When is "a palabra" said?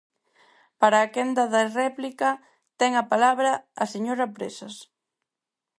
3.01-3.51